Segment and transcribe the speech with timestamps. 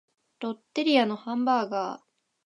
[0.39, 2.03] ロッテリアのハンバーガー